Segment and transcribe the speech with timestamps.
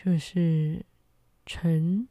[0.00, 0.86] 就是
[1.44, 2.06] 陈，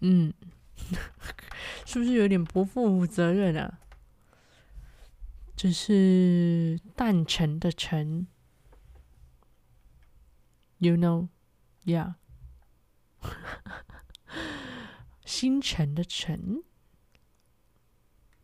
[0.00, 0.34] 嗯，
[1.86, 3.80] 是不是有点不负责任啊？
[5.56, 8.26] 就是诞辰的辰
[10.76, 11.28] ，You know,
[11.86, 12.16] yeah，
[15.24, 16.62] 星 辰的辰，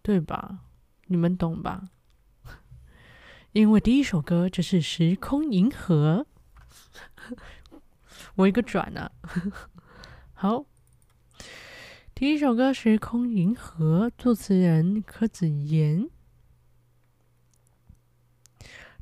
[0.00, 0.64] 对吧？
[1.08, 1.90] 你们懂吧？
[3.52, 6.26] 因为第一首歌就是《时空银河》。
[8.36, 9.10] 我一个转啊，
[10.32, 10.64] 好，
[12.14, 16.08] 第一首歌《时空银河》，作词人柯子妍。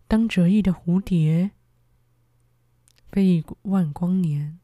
[0.08, 1.50] 当折翼的蝴蝶
[3.10, 4.58] 飞一万光年，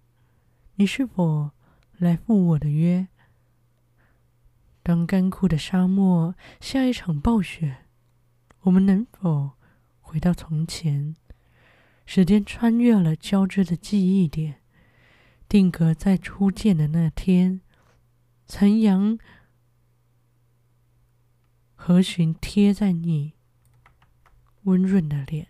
[0.76, 1.50] 你是否
[1.98, 3.08] 来赴我的约？
[4.84, 7.86] 当干枯的沙漠下一场暴雪，
[8.62, 9.52] 我们能否
[10.00, 11.16] 回到从前？
[12.14, 14.60] 时间穿越了交织的记忆点。
[15.48, 17.62] 定格在初见的那天，
[18.44, 19.18] 残阳
[21.74, 23.32] 何许贴在你
[24.64, 25.48] 温润的脸？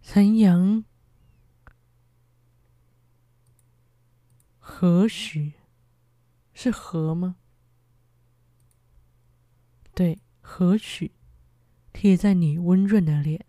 [0.00, 0.84] 残阳
[4.60, 5.54] 何许
[6.54, 7.34] 是何吗？
[9.92, 11.10] 对，何许
[12.00, 13.44] 贴在你温润的脸？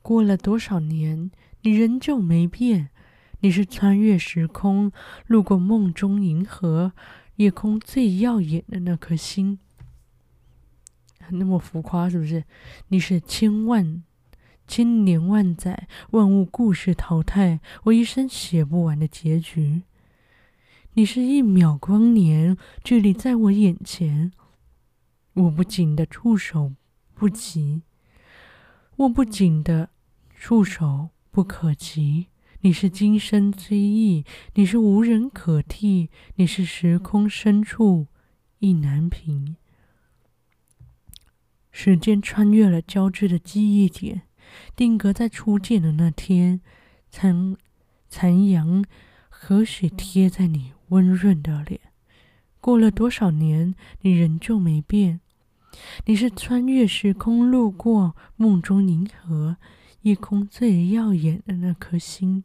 [0.00, 2.88] 过了多少年，你仍旧没变。
[3.40, 4.90] 你是穿越时空，
[5.26, 6.94] 路过梦中银河，
[7.36, 9.58] 夜空最耀眼的那颗星。
[11.28, 12.44] 那么浮夸是不是？
[12.86, 14.02] 你是千万
[14.66, 19.82] 千年万载，万物故事淘汰，我一生写不完的结局。
[20.94, 24.32] 你是一秒光年，距离在我眼前，
[25.38, 26.74] 握不紧的触手
[27.14, 27.82] 不及，
[28.96, 29.90] 握不紧的。
[30.40, 32.28] 触手不可及，
[32.60, 38.06] 你是今生追忆，你是无人可替，你是时空深处
[38.60, 39.56] 意难平。
[41.72, 44.22] 时间穿越了交织的记忆点，
[44.76, 46.60] 定格在初见的那天。
[47.10, 47.56] 残
[48.08, 48.84] 残阳
[49.28, 51.80] 何许贴在你温润的脸？
[52.60, 55.20] 过了多少年，你仍旧没变。
[56.06, 59.56] 你是穿越时空，路过梦中银河。
[60.02, 62.44] 夜空最耀眼的那颗星，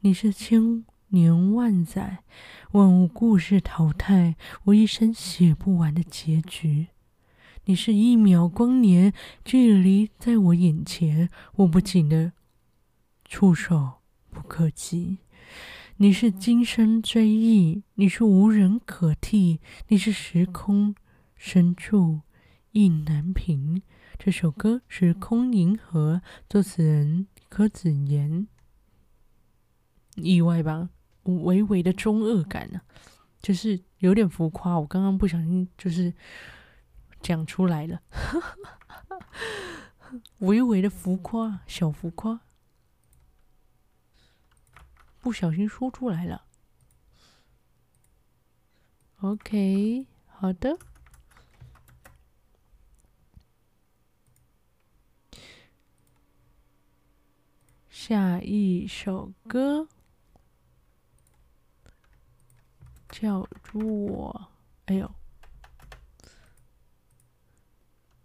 [0.00, 2.22] 你是千年万载，
[2.70, 6.86] 万物故事淘汰，我一生写不完的结局。
[7.64, 9.12] 你是一秒光年，
[9.44, 12.32] 距离在我眼前，握不紧的
[13.24, 13.94] 触手
[14.30, 15.18] 不可及。
[15.96, 20.94] 你是今生追忆，你是无人可替，你是时空
[21.36, 22.20] 深处
[22.72, 23.82] 意难平。
[24.18, 28.46] 这首歌《是空银河》，作词人柯子妍。
[30.16, 30.90] 意外吧？
[31.22, 32.80] 微微的中二感呢、
[33.40, 34.80] 就是有点浮夸。
[34.80, 36.12] 我刚刚不小心就是
[37.20, 38.02] 讲出来了，
[40.38, 42.40] 微微的浮夸，小浮夸，
[45.20, 46.44] 不小心说出来了。
[49.20, 50.78] OK，好的。
[58.08, 59.86] 下一首歌
[63.10, 64.50] 叫做
[64.88, 65.14] “哎呦”，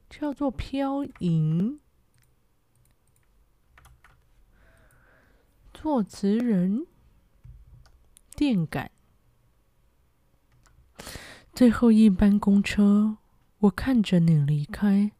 [0.09, 1.73] 叫做《飘影》，
[5.73, 6.87] 作词人
[8.37, 8.89] 电感。
[11.53, 13.17] 最后一班公车，
[13.57, 15.11] 我看着你离开，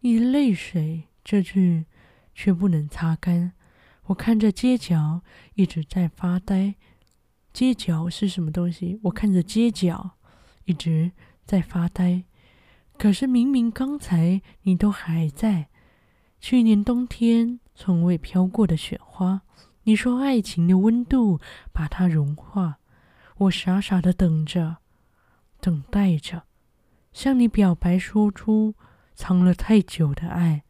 [0.00, 1.86] 你泪水这句
[2.34, 3.54] 却不能擦干。
[4.06, 5.22] 我看着街角
[5.54, 6.74] 一直在发呆，
[7.52, 9.00] 街角是什么东西？
[9.04, 10.10] 我看着街角
[10.66, 11.12] 一直
[11.46, 12.24] 在发呆，
[12.98, 15.68] 可是明明刚才你都还在。
[16.38, 19.40] 去年冬天从未飘过的雪花，
[19.84, 21.40] 你说爱情的温度
[21.72, 22.76] 把它融化，
[23.38, 24.76] 我傻傻的等着，
[25.60, 26.42] 等待着，
[27.14, 28.74] 向你表白，说出
[29.14, 30.63] 藏了太久的爱。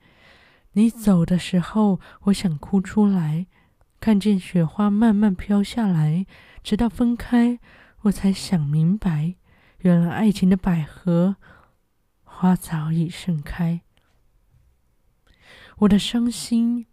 [0.74, 3.46] 你走的时候，我想哭出来。
[4.00, 6.26] 看见雪花慢慢飘下来，
[6.62, 7.58] 直到分开，
[8.02, 9.36] 我才想明白，
[9.78, 11.36] 原来爱情的百合
[12.22, 13.80] 花早已盛开。
[15.78, 16.86] 我的伤心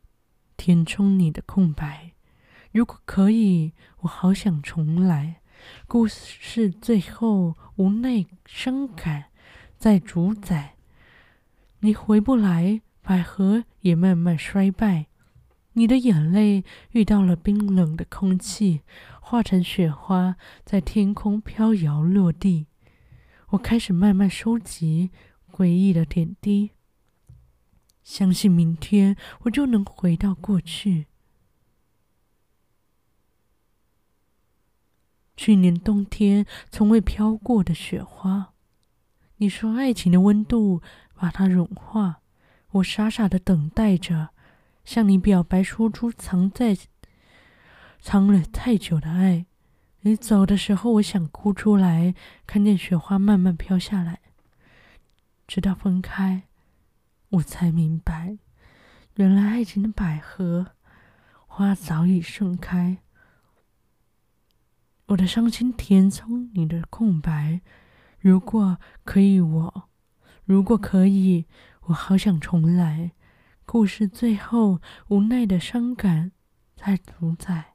[0.56, 2.14] 填充你的空白。
[2.72, 5.42] 如果可以，我好想重来。
[5.88, 9.26] 故事最后无奈伤感
[9.78, 10.76] 在主宰，
[11.82, 15.08] 你回不来，百合也慢慢衰败。
[15.74, 18.82] 你的眼泪遇到了冰冷的空气，
[19.22, 22.68] 化成雪花，在天空飘摇落地。
[23.50, 25.12] 我开始慢慢收集
[25.46, 26.72] 回忆的点滴，
[28.04, 31.08] 相信明天我就能回到过去。
[35.38, 38.54] 去年冬天从未飘过的雪花，
[39.38, 40.82] 你说爱情的温度
[41.16, 42.21] 把它融化，
[42.72, 44.30] 我傻傻的等待着。
[44.84, 46.76] 向你表白，说出藏在
[48.00, 49.46] 藏了太久的爱。
[50.02, 52.16] 你走的时候，我想哭出来。
[52.48, 54.22] 看见雪花慢慢飘下来，
[55.48, 56.48] 直到分开，
[57.30, 58.40] 我才明白，
[59.16, 60.72] 原来爱情的百合
[61.46, 62.98] 花早已盛开。
[65.08, 67.62] 我的伤心填充你的空白。
[68.20, 69.90] 如果可以我，
[70.46, 71.46] 如果可以，
[71.88, 73.12] 我好想重来。
[73.66, 76.32] 故事最后，无奈的伤感
[76.76, 77.74] 在主宰。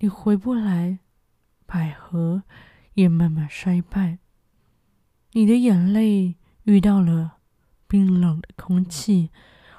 [0.00, 0.98] 你回不来，
[1.66, 2.42] 百合
[2.94, 4.18] 也慢慢衰败。
[5.32, 7.38] 你的眼泪遇到了
[7.86, 9.30] 冰冷的空气，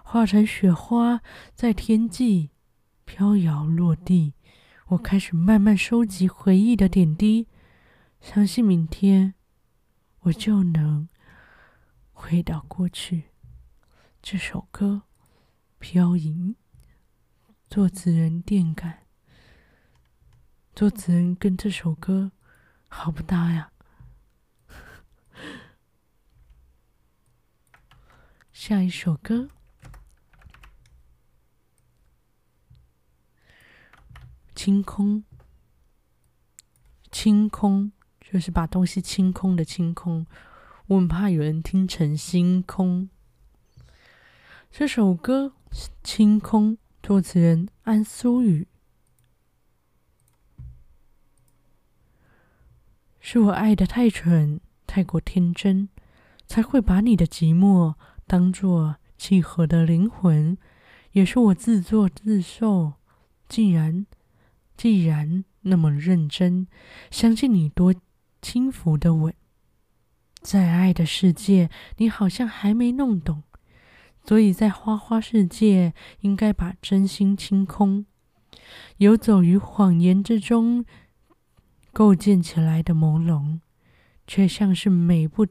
[0.03, 1.21] 化成雪花，
[1.53, 2.51] 在天际
[3.03, 4.33] 飘摇落地。
[4.87, 7.47] 我开始慢慢收集回忆的点滴，
[8.21, 9.33] 相信明天
[10.21, 11.09] 我就能
[12.13, 13.25] 回到过去。
[14.27, 15.03] 这首歌。
[15.77, 16.55] 飘影，
[17.69, 19.05] 作词人电感，
[20.73, 22.31] 作词人跟这首歌
[22.87, 23.71] 好不搭呀。
[28.51, 29.47] 下一首歌，
[34.55, 35.23] 清空，
[37.11, 40.25] 清空就是把东西清空的清空，
[40.87, 43.11] 我很怕有人听成星空。
[44.77, 45.53] 这首歌。
[46.03, 48.67] 清空，作词人安苏雨。
[53.21, 55.87] 是我爱的太蠢，太过天真，
[56.45, 57.95] 才会把你的寂寞
[58.27, 60.57] 当作契合的灵魂。
[61.13, 62.95] 也是我自作自受，
[63.47, 64.05] 既然
[64.75, 66.67] 既然那么认真，
[67.09, 67.95] 相信你多
[68.41, 69.33] 轻浮的吻，
[70.41, 73.43] 在爱的世界，你好像还没弄懂。
[74.27, 78.05] 所以在花花世界，应该把真心清空，
[78.97, 80.83] 游走于谎言之中，
[81.93, 83.59] 构建起来的朦胧，
[84.25, 85.45] 却像是美不，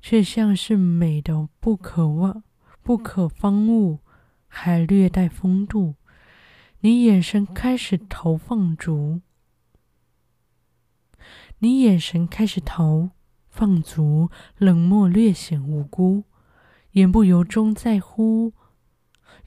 [0.00, 2.44] 却像是美的不可忘、
[2.80, 3.98] 不可方物，
[4.46, 5.96] 还略带风度。
[6.80, 9.20] 你眼神开始投放逐，
[11.58, 13.10] 你眼神开始投
[13.48, 16.22] 放逐，冷漠略显无辜。
[16.96, 18.54] 言不由衷在乎，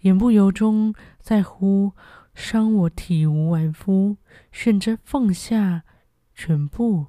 [0.01, 1.93] 言不由衷在乎，
[2.35, 4.17] 伤我体无完肤。
[4.51, 5.81] 选择放下
[6.35, 7.07] 全部，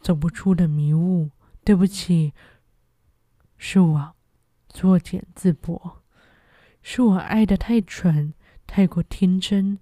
[0.00, 1.30] 走不出的迷雾。
[1.64, 2.32] 对不起，
[3.56, 4.14] 是我
[4.68, 5.98] 作茧自缚，
[6.82, 8.34] 是我爱的太蠢，
[8.66, 9.78] 太过天真，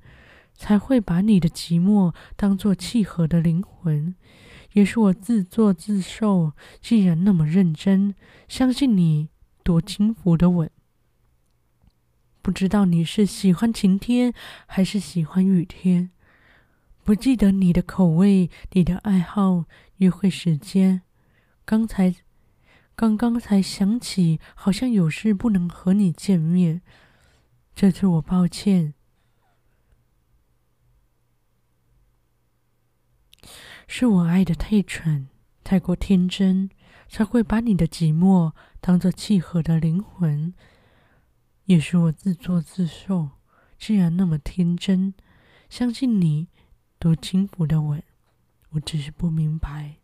[0.55, 4.15] 才会把你的寂寞当作契合的灵魂。
[4.75, 8.15] 也是我自作自受，既然那么认真，
[8.49, 9.31] 相信你。
[9.65, 10.71] 多轻浮的吻，
[12.43, 14.35] 不知道你是喜欢晴天
[14.67, 16.11] 还是喜欢雨天，
[17.03, 19.65] 不记得你的口味、你的爱好、
[19.97, 21.01] 约会时间。
[21.65, 22.15] 刚才，
[22.95, 26.83] 刚刚才想起，好像有事不能和你见面。
[27.75, 28.93] 这次我抱歉，
[33.89, 35.29] 是我爱的太蠢，
[35.65, 36.69] 太过天真。
[37.09, 40.55] 才会把你的寂寞当作契合的灵魂，
[41.65, 43.31] 也是我自作自受。
[43.79, 45.15] 既然那么天真，
[45.69, 46.49] 相信你
[46.99, 48.03] 多轻浮的吻，
[48.71, 49.97] 我只是不明白，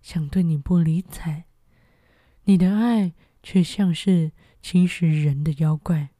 [0.00, 1.44] 想对你不理睬，
[2.44, 6.10] 你的爱却像是侵蚀人的妖怪，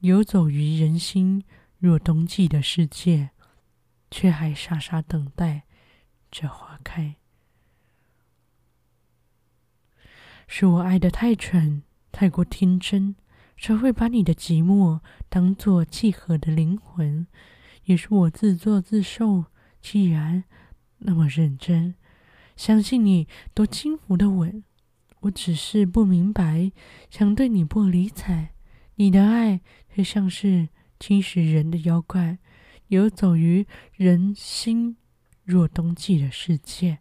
[0.00, 1.44] 游走于人心
[1.78, 3.30] 若冬季的世界，
[4.10, 5.64] 却还傻傻等待
[6.30, 7.16] 着花开。
[10.50, 13.14] 是我爱的太蠢，太过天真，
[13.60, 17.26] 才会把你的寂寞当作契合的灵魂？
[17.84, 19.44] 也是我自作自受。
[19.80, 20.44] 既然
[21.00, 21.94] 那么认真，
[22.56, 24.64] 相信你多轻浮的吻。
[25.20, 26.72] 我只是不明白，
[27.10, 28.48] 想对你不理睬，
[28.94, 29.60] 你的爱
[29.94, 32.38] 却像是侵蚀人的妖怪，
[32.86, 34.96] 游走于人心
[35.44, 37.00] 若冬季的世界，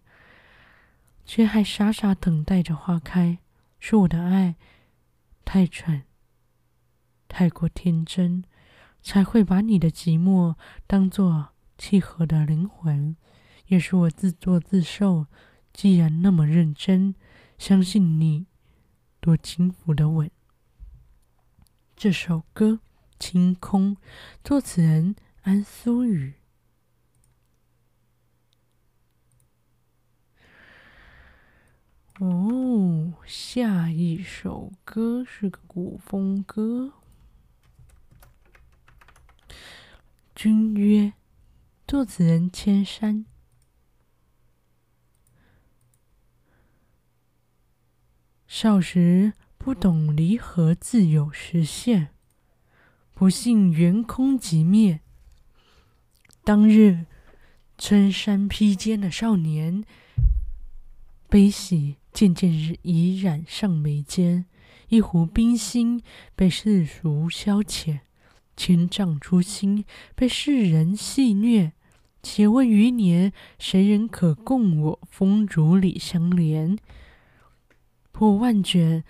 [1.27, 3.38] 却还傻傻等待着花开。
[3.79, 4.55] 是我的爱
[5.46, 6.01] 太蠢，
[7.27, 8.43] 太过天真，
[9.03, 10.55] 才会把你的寂寞
[10.88, 13.15] 当作契合的灵魂。
[13.67, 15.27] 也是我自作自受。
[15.72, 17.13] 既然那么认真。
[17.57, 18.46] 相信你，
[19.19, 20.29] 多轻浮的吻。
[21.96, 22.74] 这首歌
[23.17, 23.96] 《清空》，
[24.43, 26.36] 作词人安苏雨。
[32.20, 36.94] 哦，下一首歌是个古风歌，
[40.34, 41.02] 《君约》，
[41.88, 43.28] 作词人千山。
[48.48, 52.08] 少时不懂离合自有时限，
[53.14, 55.02] 不信缘空即灭。
[56.44, 57.06] 当日
[57.78, 59.84] 春衫披肩的少年，
[61.30, 64.48] 悲喜渐渐已染上眉间。
[64.88, 66.02] 一壶冰心
[66.36, 68.00] 被世俗消遣，
[68.56, 71.74] 千丈初心被世人戏谑。
[72.24, 76.76] 且问余年，谁人可共我风烛里相连？
[78.12, 79.04] 破万卷，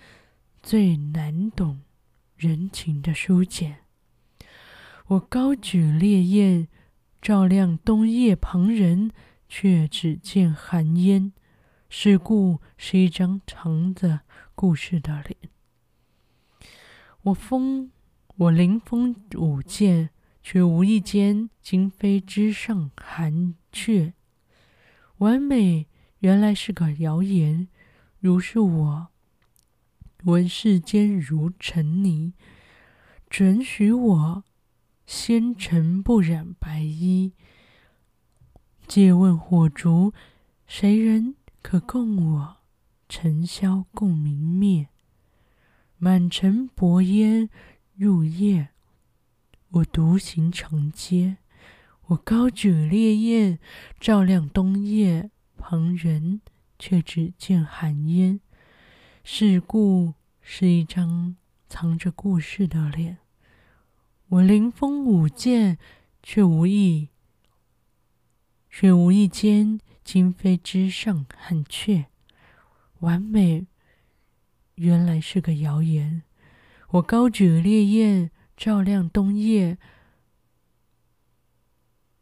[0.62, 1.80] 最难懂
[2.36, 3.78] 人情的书简。
[5.06, 6.68] 我高举烈焰，
[7.22, 9.10] 照亮冬夜，旁人
[9.48, 11.32] 却只见寒烟。
[11.90, 14.20] 世故是一张藏着
[14.54, 15.36] 故事的脸。
[17.22, 17.90] 我风，
[18.36, 20.10] 我临风舞剑，
[20.42, 24.12] 却无意间惊飞枝上寒雀。
[25.18, 25.86] 完美
[26.18, 27.68] 原来是个谣言。
[28.20, 29.08] 如是我
[30.24, 32.34] 闻世间如尘泥，
[33.30, 34.44] 准许我
[35.06, 37.32] 纤尘不染白衣。
[38.86, 40.12] 借问火烛，
[40.66, 41.36] 谁人
[41.70, 42.56] 可共我
[43.10, 44.88] 尘消共明灭？
[45.98, 47.50] 满城薄烟
[47.94, 48.70] 入夜，
[49.72, 51.36] 我独行长街。
[52.06, 53.58] 我高举烈焰，
[54.00, 56.40] 照亮冬夜，旁人。
[56.78, 58.40] 却只见寒烟。
[59.22, 61.36] 世故是一张
[61.68, 63.18] 藏着故事的脸。
[64.28, 65.76] 我临风舞剑，
[66.22, 67.10] 却无意，
[68.70, 69.78] 却无意间
[70.10, 72.06] 今非之上寒雀。
[73.00, 73.66] 完美
[74.76, 76.22] 原来是个谣言。
[76.92, 79.76] 我高举烈焰，照亮冬夜，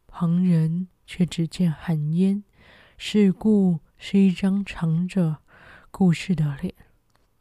[0.09, 2.43] 旁人却只见寒烟。
[2.99, 3.79] 世故。
[3.99, 5.39] 是一张藏着
[5.93, 6.75] 故事的脸。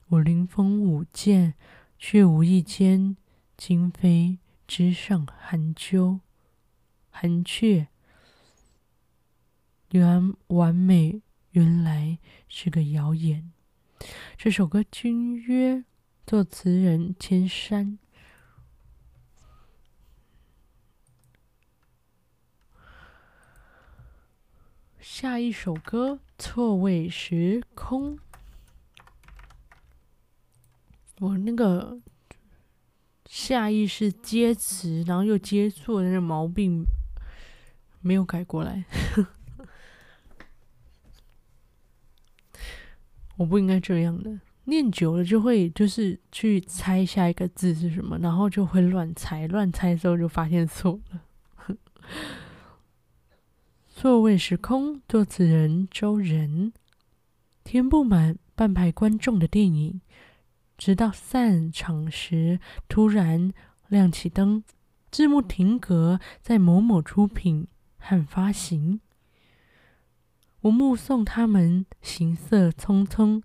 [0.10, 1.56] 我临风舞剑，
[1.98, 3.18] 却无意间
[3.58, 4.38] 惊飞
[4.68, 6.20] 枝上寒鸠、
[7.10, 7.88] 寒雀。
[9.92, 13.52] 原完美，原来是个谣言。
[14.38, 15.76] 这首歌《君约》，
[16.26, 17.98] 作词人千山。
[25.00, 26.20] 下一首歌。
[26.38, 28.20] 错位时空，
[31.22, 31.98] 我那个
[33.26, 36.84] 下意识接词，然后又接错的那个毛病
[38.02, 38.84] 没有改过来。
[43.38, 51.22] 我不应该这样的，念久了就会就是去猜下一个字是什么，然后就会乱猜，乱猜之后就发现错了。
[53.90, 56.74] 座位时空，作词人周仁。
[57.64, 60.02] 填不满半排观众的电影，
[60.78, 63.52] 直到散场时突然
[63.88, 64.64] 亮起灯，
[65.10, 69.00] 字幕停格在某某出品和发行。
[70.66, 73.44] 我目送他们行色匆匆，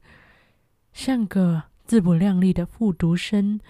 [0.91, 3.61] 像个自不量力的复读生，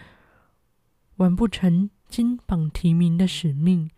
[1.17, 3.91] 完不成金榜题名的使命。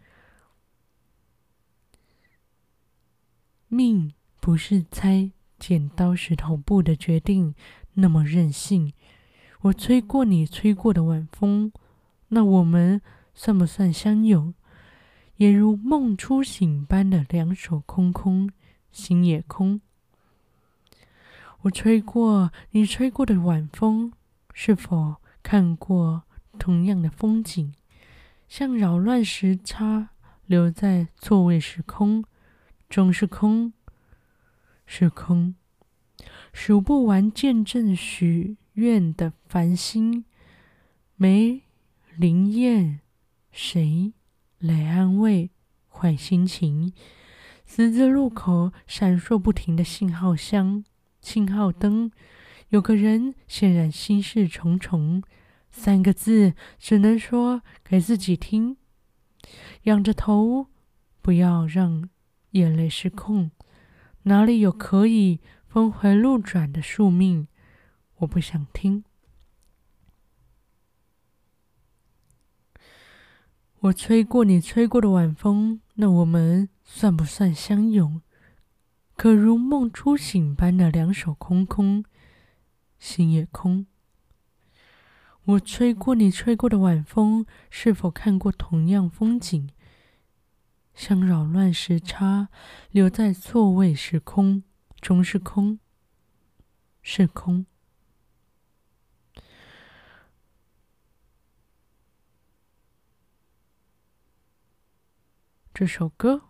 [3.69, 7.55] 命不是猜剪刀石头布的决定
[7.93, 8.95] 那么任性。
[9.61, 11.71] 我吹过你吹过的晚风，
[12.29, 13.03] 那我们
[13.35, 14.55] 算不算相拥？
[15.37, 18.49] 也如梦初醒般的两手空空，
[18.93, 19.81] 心也空。
[21.63, 24.13] 我吹过你吹过的晚风，
[24.53, 26.25] 是否看过
[26.59, 27.73] 同样的风景，
[28.49, 30.11] 像扰乱时差，
[30.47, 32.25] 留在错位时空，
[32.89, 33.73] 终是空，
[34.87, 35.55] 是空，
[36.53, 40.25] 数不完见证许愿的繁星，
[41.15, 41.63] 没
[42.17, 43.01] 灵验，
[43.53, 44.13] 谁
[44.59, 45.51] 来安慰
[45.89, 46.93] 坏心情？
[47.75, 50.85] 十字路口闪烁不停的信号箱、
[51.23, 52.13] 信号灯，
[52.69, 55.23] 有个人显然心事重重。
[55.71, 58.77] 三个字只能说给自己听：
[59.85, 60.67] 仰着头，
[61.23, 62.11] 不要让
[62.51, 63.51] 眼泪失控。
[64.25, 67.49] 哪里有可以峰回路转的宿命？
[68.17, 69.03] 我不想听。
[73.79, 78.21] 我吹过你吹过的晚风，那我们算不算相拥？
[79.17, 82.05] 可如梦初醒般的两手空空，
[82.99, 83.87] 心也空。
[85.45, 89.71] 我吹过你吹过的晚风，是否看过同样风景？
[90.95, 92.51] 像扰乱时差，
[92.91, 94.63] 留在错位时空，
[95.01, 95.81] 终是空，
[97.01, 97.65] 是空。
[105.73, 106.35] 这首歌《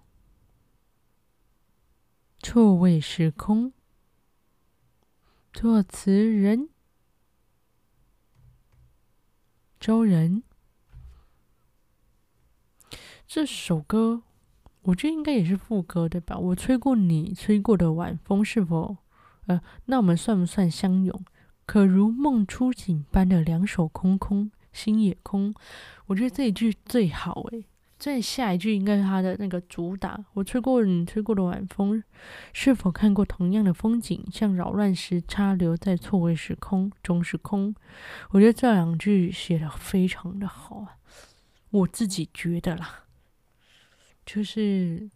[2.44, 3.66] 错位时空》，
[5.52, 6.68] 作词人
[9.78, 10.42] 周仁。
[13.28, 14.24] 这首歌
[14.82, 16.36] 我觉得应该也是副歌对吧？
[16.36, 18.96] 我吹过你吹过的晚风，是否？
[19.46, 21.24] 呃，那我们算不算相拥？
[21.64, 25.54] 可如梦初醒般的两手空空，心也空。
[26.06, 27.66] 我觉得这一句最好诶。
[28.02, 30.24] 再下一句应该是他的那个主打。
[30.32, 32.02] 我吹过你吹过的晚风，
[32.52, 34.28] 是否看过同样的风景？
[34.32, 37.72] 像扰乱时差，留在错位时空，终是空。
[38.30, 40.96] 我觉得这两句写的非常的好啊，
[41.70, 43.04] 我自己觉得啦，
[44.26, 45.08] 就是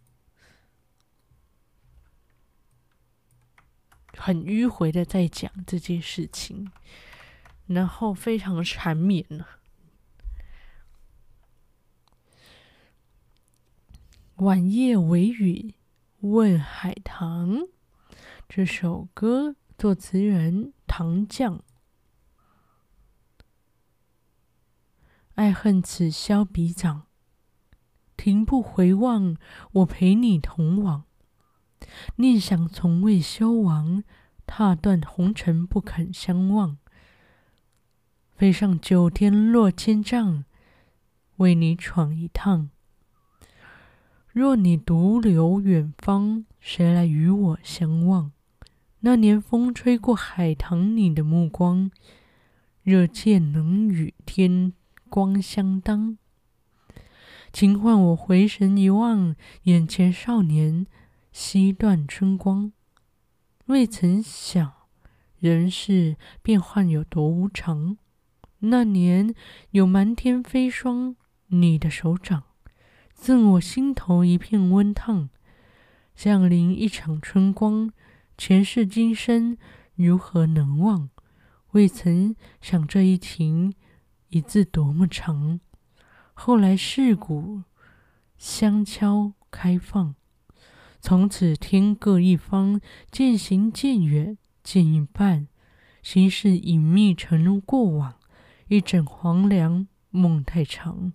[4.13, 6.71] 很迂回的在讲这件事情，
[7.65, 9.45] 然后非常缠绵呢。
[14.37, 15.73] 晚夜微雨
[16.19, 17.69] 问海棠，
[18.47, 21.63] 这首歌作词人唐将。
[25.33, 27.07] 爱恨此消彼长，
[28.15, 29.35] 停步回望，
[29.71, 31.05] 我陪你同往。
[32.17, 34.03] 念想从未消亡，
[34.45, 36.77] 踏断红尘不肯相忘。
[38.35, 40.45] 飞上九天落千丈，
[41.37, 42.69] 为你闯一趟。
[44.37, 48.31] 若你独留远方，谁来与我相望？
[48.99, 51.89] 那年风吹过海棠，你的目光，
[52.83, 54.73] 热切能与天
[55.09, 56.19] 光相当。
[57.51, 60.85] 轻唤我回神一望，眼前少年
[61.31, 62.71] 惜断春光。
[63.65, 64.71] 未曾想
[65.39, 67.97] 人世变幻有多无常。
[68.59, 69.33] 那年
[69.71, 71.15] 有满天飞霜，
[71.47, 72.43] 你的手掌。
[73.17, 75.29] 赠我心头一片温烫，
[76.15, 77.91] 降临一场春光，
[78.37, 79.57] 前世今生
[79.95, 81.09] 如何能忘？
[81.71, 83.73] 未曾想这一情
[84.29, 85.59] 一字多么长，
[86.33, 87.63] 后来世故
[88.37, 90.15] 相敲开放，
[91.01, 92.79] 从此天各一方，
[93.11, 95.47] 渐行渐远渐一半，
[96.01, 98.13] 心事隐秘成过往，
[98.67, 101.11] 一枕黄粱梦太长。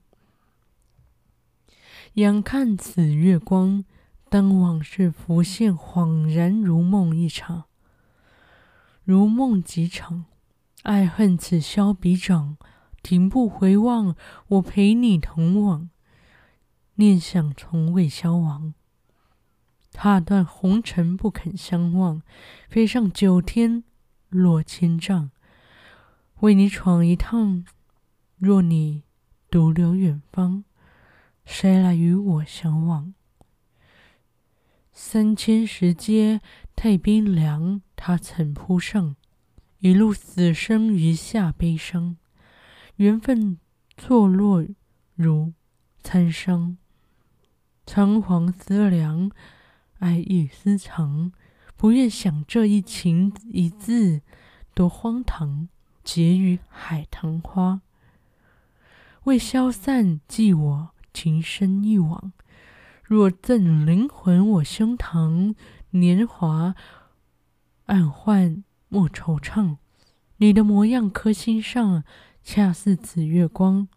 [2.16, 3.86] 仰看此月光，
[4.28, 7.64] 当往事浮现，恍然如梦一场，
[9.02, 10.26] 如梦几场。
[10.82, 12.58] 爱恨此消彼长，
[13.02, 14.14] 停步回望，
[14.48, 15.88] 我陪你同往。
[16.96, 18.74] 念想从未消亡，
[19.90, 22.20] 踏断红尘不肯相忘。
[22.68, 23.84] 飞上九天
[24.28, 25.30] 落千丈，
[26.40, 27.64] 为你闯一趟。
[28.36, 29.04] 若你
[29.50, 30.64] 独留远方。
[31.44, 33.14] 谁来与我相望？
[34.92, 36.40] 三千石阶
[36.76, 39.16] 太冰凉，他曾铺上
[39.78, 42.16] 一路死生余下悲伤。
[42.96, 43.58] 缘分
[43.96, 44.64] 错落
[45.14, 45.52] 如
[46.02, 46.76] 参商，
[47.86, 49.30] 仓皇思量，
[49.98, 51.32] 爱意私藏。
[51.76, 54.22] 不愿想这一情一字
[54.72, 55.68] 多荒唐，
[56.04, 57.80] 结于海棠花。
[59.24, 60.91] 为消散寄我。
[61.12, 62.32] 情深一往，
[63.02, 65.54] 若赠灵魂我胸膛，
[65.90, 66.74] 年华
[67.86, 69.76] 暗换莫惆怅。
[70.38, 72.02] 你的模样刻心上，
[72.42, 73.88] 恰似此月光，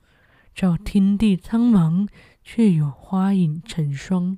[0.54, 2.08] 照天地苍茫，
[2.44, 4.38] 却有花影成双。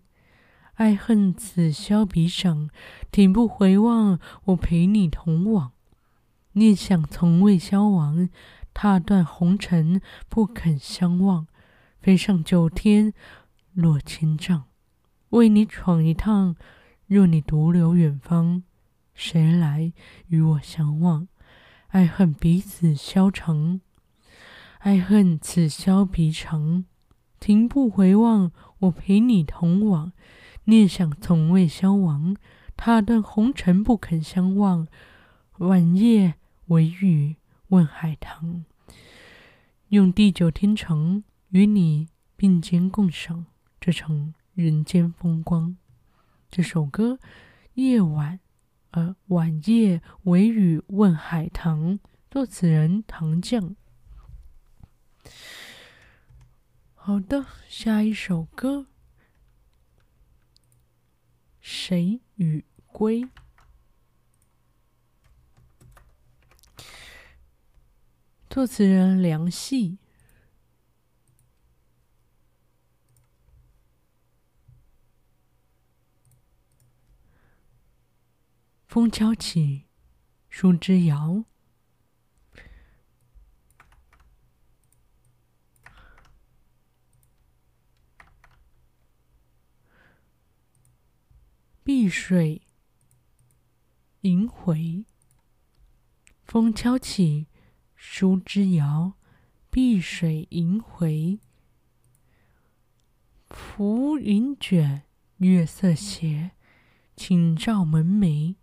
[0.76, 2.70] 爱恨此消彼长，
[3.12, 5.72] 停不回望，我陪你同往。
[6.54, 8.30] 念想从未消亡，
[8.74, 11.48] 踏断红尘不肯相忘。
[12.02, 13.14] 飞上九天，
[13.74, 14.66] 落千丈，
[15.30, 16.56] 为你闯一趟。
[17.08, 18.64] 若你独留远方，
[19.14, 19.94] 谁来
[20.28, 21.28] 与我相望？
[21.88, 23.80] 爱恨彼此消长，
[24.80, 26.84] 爱恨此消彼长，
[27.40, 30.12] 停步回望，我陪你同往。
[30.66, 32.36] 念想从未消亡，
[32.76, 34.88] 踏断红尘不肯相忘。
[35.60, 36.36] 晚夜
[36.68, 37.38] 微雨
[37.70, 38.66] 问海棠，
[39.88, 43.46] 用地久天长与你并肩共赏
[43.80, 45.78] 这场人间风光。
[46.50, 47.20] 这首歌，
[47.76, 48.40] 夜晚，
[48.92, 53.76] 呃，晚夜微雨问海棠，作词人唐将。
[56.94, 58.88] 好的，下一首歌。
[61.62, 63.30] 谁与归？
[68.50, 69.98] 作词人梁细。
[78.98, 79.84] 风敲起，
[80.50, 81.46] 树枝摇。
[91.84, 92.64] 碧水
[94.22, 95.06] 萦回，
[96.44, 97.46] 风敲起，
[97.96, 99.14] 树枝摇。
[99.70, 101.40] 碧水萦回，
[103.52, 105.04] 浮云卷，
[105.38, 106.54] 月色斜，
[107.16, 108.56] 倾照门楣。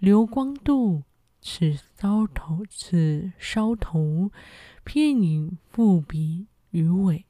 [0.00, 1.02] 流光渡，
[1.42, 4.32] 此搔头，此梢头，
[4.82, 7.26] 片影复比余尾。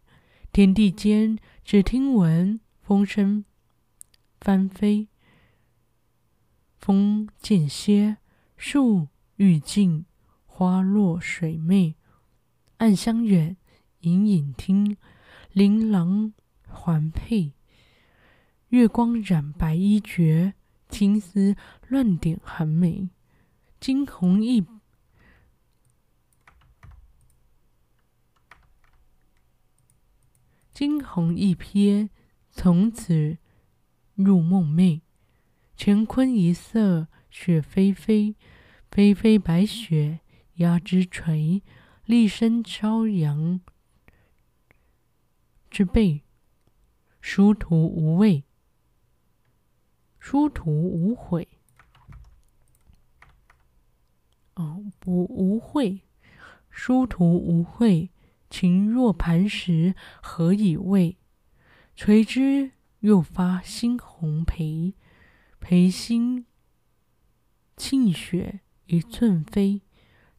[0.52, 3.44] 天地间，只听闻风声
[4.40, 5.08] 翻飞。
[6.78, 8.18] 风渐歇，
[8.56, 10.06] 树欲静，
[10.46, 11.96] 花落水媚。
[12.76, 13.56] 暗香远，
[14.02, 14.96] 隐隐听，
[15.52, 16.32] 琳琅
[16.68, 17.52] 环佩。
[18.68, 20.54] 月光染白衣绝，
[20.90, 21.56] 青丝
[21.88, 23.08] 乱点寒梅。
[23.78, 24.66] 惊鸿一，
[30.74, 32.10] 惊鸿一瞥，
[32.50, 33.38] 从此
[34.14, 35.00] 入梦寐。
[35.78, 38.34] 乾坤一色，雪霏霏，
[38.90, 40.20] 霏霏白雪
[40.56, 41.62] 压枝垂。
[42.06, 43.60] 立身朝阳
[45.70, 46.24] 之辈，
[47.20, 48.42] 殊途无畏，
[50.20, 51.48] 殊途无悔。
[54.54, 56.02] 哦，不无悔，
[56.70, 58.10] 殊途无悔。
[58.50, 61.16] 情若磐石，何以慰？
[61.96, 64.94] 垂枝又发新红蓓。
[65.60, 66.46] 蓓心
[67.76, 69.82] 沁雪一寸飞，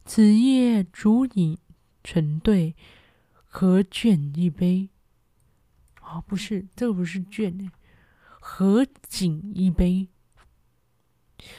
[0.04, 1.58] 此夜烛影
[2.04, 2.76] 成对，
[3.32, 4.90] 何卷一杯？
[6.02, 7.70] 哦，不是，这个不是卷呢，
[8.44, 10.08] 何仅一杯？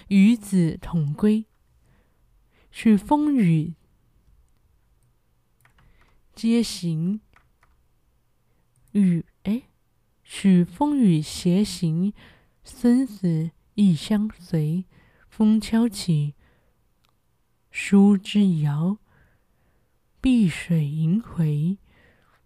[0.09, 1.45] 与子同归，
[2.71, 3.75] 许风雨。
[6.35, 7.21] 偕行，
[8.91, 9.63] 与哎，
[10.23, 12.13] 许风雨偕行。
[12.65, 14.83] 生死亦相随，
[15.29, 16.35] 风敲起，
[17.71, 18.97] 书之摇。
[20.19, 21.77] 碧水萦回，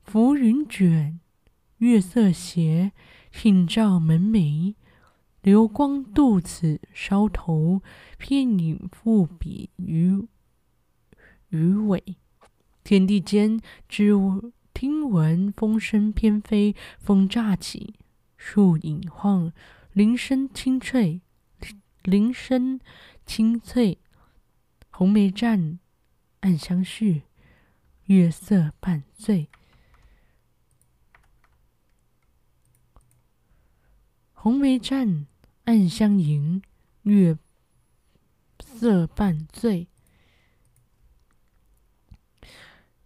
[0.04, 1.20] 浮云卷，
[1.78, 2.92] 月色斜，
[3.40, 4.74] 倾照门楣。
[5.44, 7.84] 流光渡此梢头，
[8.18, 10.28] 片影复比余
[11.50, 12.04] 余尾。
[12.84, 14.12] 天地间，只
[14.74, 17.94] 听闻风声翩飞，风乍起，
[18.38, 19.54] 树影晃。
[19.94, 21.22] 铃声清脆，
[22.02, 22.80] 铃声
[23.24, 24.00] 清脆。
[24.90, 25.78] 红梅绽，
[26.40, 27.22] 暗香续，
[28.06, 29.50] 月色半醉。
[34.48, 35.26] 红梅绽，
[35.66, 36.62] 暗香盈，
[37.02, 37.38] 月
[38.64, 39.90] 色半醉。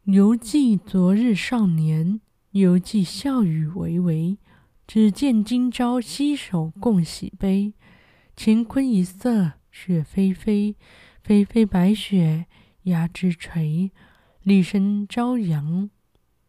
[0.03, 4.37] 犹记昨日少年，犹记笑语微微。
[4.85, 7.73] 只见今朝携手共洗杯，
[8.37, 10.75] 乾坤一色雪霏霏，
[11.25, 12.45] 霏霏白雪
[12.83, 13.89] 压枝垂。
[14.43, 15.89] 立身朝阳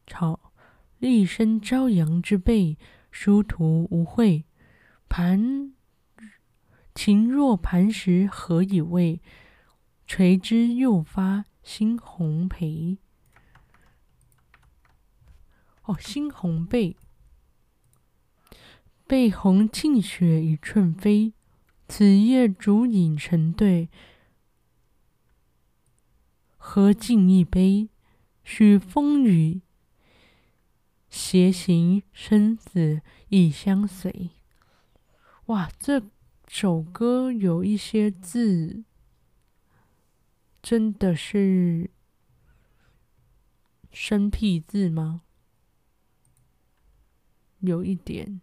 [0.07, 0.53] 朝，
[0.99, 2.77] 立身朝阳之辈，
[3.11, 4.45] 殊途无悔。
[5.15, 5.75] 盘
[6.95, 9.21] 情若磐石，何以慰？
[10.07, 12.97] 垂枝又发新红蓓。
[15.83, 16.97] 哦，新红背，
[19.07, 21.35] 背红尽雪一寸飞，
[21.87, 23.91] 此夜烛影成对，
[26.57, 27.91] 喝尽一杯，
[28.45, 29.61] 许风雨
[31.11, 34.31] 偕行，生死亦相随。
[35.47, 36.03] 哇，这
[36.47, 38.85] 首歌有一些字，
[40.63, 41.91] 真的是
[43.91, 45.23] 生僻字吗？
[47.59, 48.41] 有一点。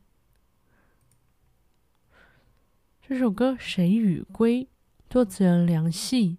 [3.02, 4.66] 这首歌《谁与归》，
[5.10, 6.38] 作词人梁细，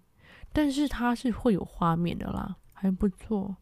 [0.53, 3.57] 但是它是会有画面的啦，还不错。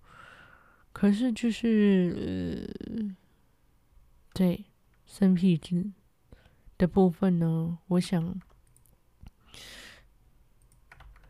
[0.91, 3.15] 可是就是，呃、
[4.33, 4.65] 对
[5.05, 5.91] 生僻字
[6.79, 8.41] 的部分呢，我想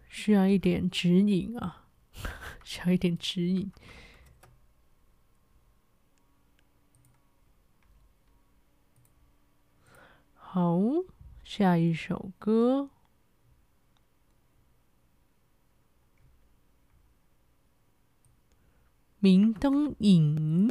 [0.08, 1.88] 需要一点指引啊，
[2.64, 3.72] 需要一点指引。
[10.36, 10.78] 好，
[11.44, 12.82] 下一首歌，
[19.18, 20.70] 《明灯影》，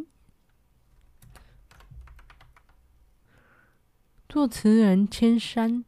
[4.28, 5.86] 作词人千山。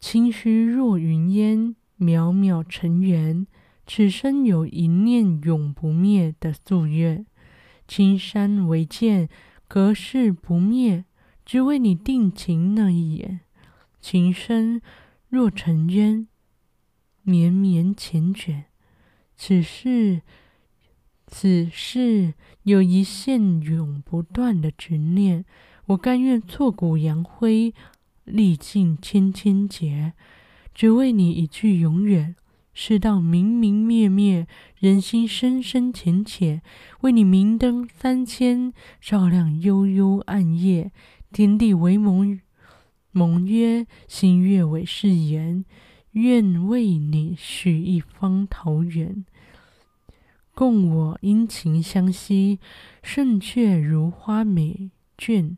[0.00, 3.46] 清虚若云烟，渺渺尘缘，
[3.86, 7.24] 此生有一念永不灭的夙愿。
[7.86, 9.28] 青山为鉴，
[9.68, 11.04] 隔世不灭。
[11.44, 13.42] 只为你定情那一眼，
[14.00, 14.82] 情深
[15.28, 16.26] 若尘烟，
[17.22, 18.64] 绵绵缱绻。
[19.36, 20.22] 此世，
[21.28, 25.44] 此世有一线永不断的执念，
[25.86, 27.72] 我甘愿挫骨扬灰，
[28.24, 30.14] 历尽千千劫，
[30.74, 32.34] 只为你一句永远。
[32.74, 34.48] 世道明明灭灭，
[34.80, 36.60] 人心深深浅浅，
[37.02, 40.90] 为你明灯三千，照亮幽幽暗夜。
[41.32, 42.40] 天地为盟，
[43.12, 45.64] 盟约，星月为誓言，
[46.12, 49.24] 愿为你许一方桃源，
[50.52, 52.58] 共我殷勤相惜，
[53.04, 55.56] 胜却如花美眷。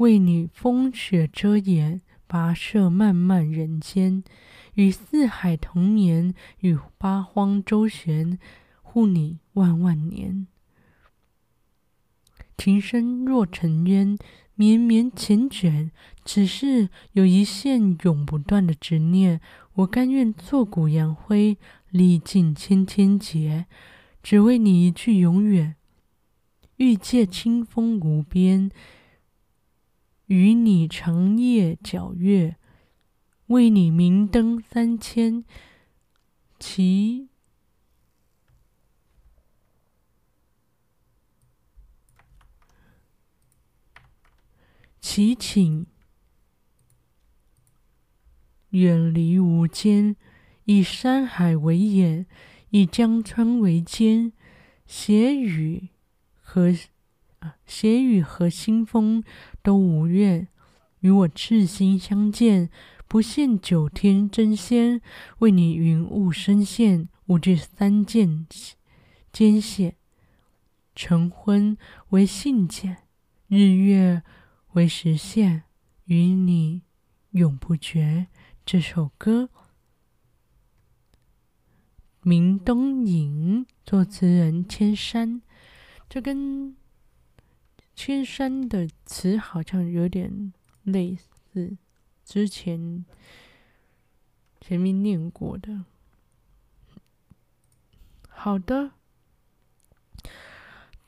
[0.00, 2.02] 为你风雪遮掩。
[2.28, 4.22] 跋涉漫漫人间，
[4.74, 8.38] 与四海同眠，与八荒周旋，
[8.82, 10.46] 护你万万年。
[12.56, 14.16] 情深若尘烟，
[14.54, 15.90] 绵绵缱绻，
[16.24, 19.40] 只是有一线永不断的执念，
[19.72, 21.58] 我甘愿挫骨扬灰，
[21.90, 23.66] 历尽千千劫，
[24.22, 25.74] 只为你一句永远。
[26.76, 28.70] 欲借清风无边。
[30.30, 32.54] 与你长夜皎月，
[33.46, 35.44] 为你明灯三千，
[36.60, 37.28] 祈
[45.00, 45.84] 祈请
[48.68, 50.14] 远离无间，
[50.66, 52.26] 以山海为眼，
[52.68, 54.32] 以江川为肩，
[54.86, 55.88] 斜雨
[56.40, 56.72] 和。
[57.66, 59.22] 斜雨和清风
[59.62, 60.48] 都无怨，
[61.00, 62.68] 与我赤心相见，
[63.08, 65.00] 不羡九天真仙，
[65.38, 68.46] 为你云雾深陷，无惧三剑
[69.32, 69.96] 艰险。
[70.94, 71.78] 晨昏
[72.10, 72.96] 为信笄，
[73.46, 74.22] 日月
[74.72, 75.62] 为时限，
[76.04, 76.82] 与你
[77.30, 78.26] 永不绝。
[78.66, 79.44] 这首歌
[82.22, 85.40] 《明灯隐》，作词人千山，
[86.08, 86.76] 这跟。
[87.94, 90.52] 千山的词好像有点
[90.84, 91.76] 类似，
[92.24, 93.04] 之前
[94.60, 95.84] 前面念过的。
[98.28, 98.92] 好的，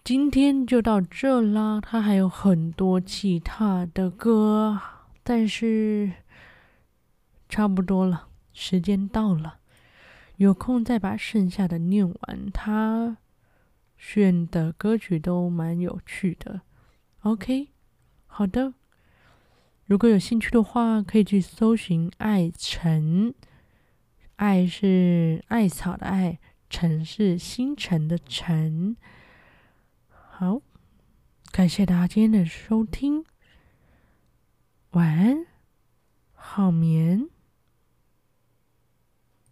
[0.05, 1.81] 今天就到这啦。
[1.81, 4.79] 他还有很多其他的歌，
[5.23, 6.13] 但是
[7.49, 9.61] 差不多了，时间到了，
[10.37, 12.51] 有空再把剩下的念完。
[12.53, 13.17] 他
[13.97, 16.61] 选的歌曲都蛮有趣的。
[17.23, 17.69] OK，
[18.27, 18.75] 好的。
[19.87, 23.33] 如果有兴趣的话，可以去搜寻艾成。
[24.37, 28.97] 艾是艾草的艾，成是星辰的辰。
[30.09, 30.63] 好，
[31.53, 33.25] 感谢大家今天的收听，
[34.91, 35.47] 晚安，
[36.35, 37.29] 好眠。